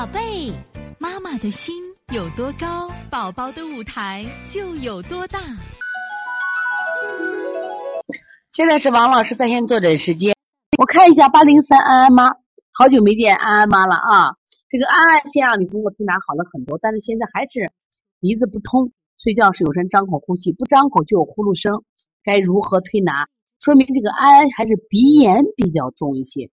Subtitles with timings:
[0.00, 0.50] 宝贝，
[0.98, 1.74] 妈妈的心
[2.14, 5.38] 有多高，宝宝的舞台就有多大。
[8.50, 10.34] 现在是王老师在线坐诊时间，
[10.78, 12.30] 我看一下八零三安安妈，
[12.72, 14.36] 好久没见安安妈了啊。
[14.70, 17.70] 这个安安先让你通过推拿好了很多，但是现在还是
[18.20, 18.92] 鼻子不通，
[19.22, 21.84] 睡觉时有时张口呼吸，不张口就有呼噜声，
[22.24, 23.28] 该如何推拿？
[23.62, 26.48] 说明这个安安还是鼻炎比较重一些。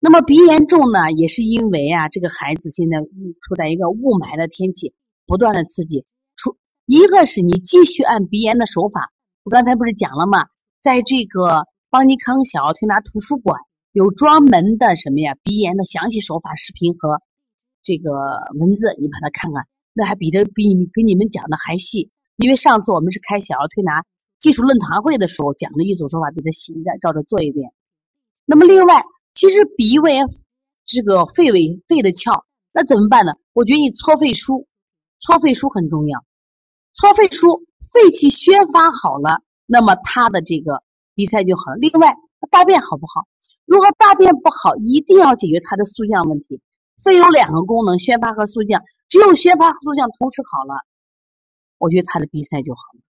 [0.00, 4.94] 那么鼻炎重呢，也是因为啊，这个孩子现在处在一个雾霾的天气，
[5.26, 6.06] 不断的刺激。
[6.36, 9.10] 出一个是你继续按鼻炎的手法，
[9.42, 10.46] 我刚才不是讲了吗？
[10.80, 17.20] 在这个邦尼康小儿推拿图书馆有专门的什么呀鼻炎的详细手法视频和
[17.82, 18.12] 这个
[18.54, 22.12] 文字，你把它看看，那还比这比你给你们讲的还细。
[22.36, 24.04] 因为上次我们是开小儿推拿
[24.38, 27.72] 技术论坛会的时候讲的一组手法比这细，你再照着做一遍。
[28.44, 29.02] 那么另外。
[29.38, 30.14] 其实鼻胃
[30.84, 33.34] 这个肺胃肺的窍，那怎么办呢？
[33.52, 34.66] 我觉得你搓肺腧，
[35.20, 36.24] 搓肺腧很重要。
[36.92, 37.62] 搓肺腧，
[37.92, 40.82] 肺气宣发好了，那么他的这个
[41.14, 41.76] 鼻塞就好了。
[41.76, 42.16] 另外，
[42.50, 43.28] 大便好不好？
[43.64, 46.60] 如果大便不好，一定要解决他的速降问题。
[47.04, 50.82] 肺有两个功能，宣发和速降，只有宣发和速降同时好了，
[51.78, 53.00] 我觉得他的鼻塞就好了。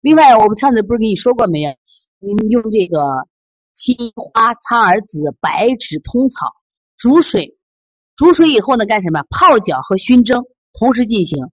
[0.00, 1.74] 另外，我们上次不是跟你说过没有？
[2.18, 3.28] 你用这个。
[3.80, 6.52] 青花、苍耳子、白芷、通草
[6.98, 7.56] 煮水，
[8.14, 9.22] 煮水以后呢，干什么？
[9.30, 10.44] 泡脚和熏蒸
[10.78, 11.46] 同时进行，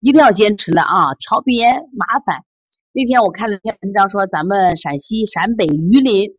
[0.00, 1.14] 一定要坚持了啊！
[1.14, 2.42] 调鼻炎麻烦。
[2.90, 3.58] 那天我看了。
[3.58, 6.32] 篇文章说，咱们陕西陕北榆林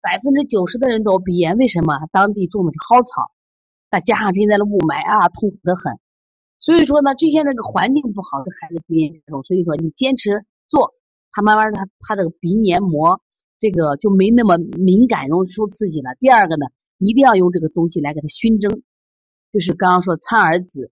[0.00, 1.98] 百分之九十的人都鼻炎，为什么？
[2.12, 3.32] 当地种的是蒿草，
[3.90, 5.98] 再加上现在的雾霾啊，痛苦的很。
[6.60, 9.42] 所以说呢，这些那个环境不好，这孩子鼻炎严重。
[9.42, 10.94] 所以说，你坚持做，
[11.32, 13.20] 他慢慢他他这个鼻黏膜。
[13.58, 16.10] 这个就没那么敏感，容易受刺激了。
[16.20, 16.66] 第二个呢，
[16.98, 18.82] 一定要用这个东西来给它熏蒸，
[19.52, 20.90] 就是刚刚说苍耳子、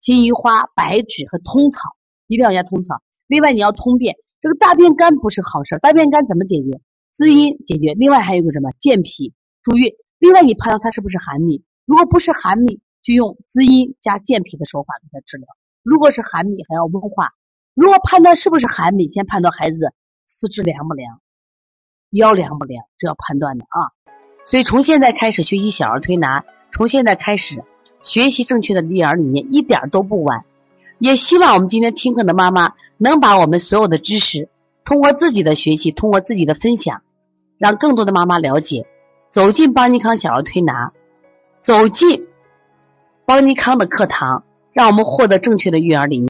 [0.00, 1.80] 金银花、白芷和通草，
[2.26, 3.02] 一定要加通草。
[3.26, 6.80] 另外你要通便，这个大便干不是好事，大便干怎么解决？
[7.12, 7.94] 滋阴解决。
[7.94, 9.92] 另外还有个什么健脾助运。
[10.18, 15.46] 另外你判断它是不是寒秘，如果不是寒秘，就用滋阴加健脾的手法给他治疗。
[15.82, 17.32] 如果是寒秘，还要温化。
[17.74, 19.92] 如果判断是不是寒秘，先判断孩子
[20.26, 21.20] 四肢凉不凉。
[22.10, 23.92] 腰凉不凉，这要判断的啊。
[24.44, 27.62] 所以从现在开始学习小儿推拿，从现在开始
[28.00, 30.44] 学习正确的育儿理念，一点都不晚。
[30.98, 34.48] 也希望我们今天听课的妈妈能把我们所有的知识，
[34.84, 37.02] 通过自己的学习，通过自己的分享，
[37.58, 38.86] 让更多的妈妈了解，
[39.28, 40.92] 走进邦尼康小儿推拿，
[41.60, 42.26] 走进
[43.26, 46.26] 邦尼康的课堂，让我们获得正确的育儿理念。